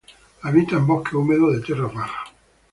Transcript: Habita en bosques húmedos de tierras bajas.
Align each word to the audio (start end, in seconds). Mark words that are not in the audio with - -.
Habita 0.41 0.77
en 0.77 0.87
bosques 0.87 1.13
húmedos 1.13 1.53
de 1.53 1.61
tierras 1.61 1.93
bajas. 1.93 2.33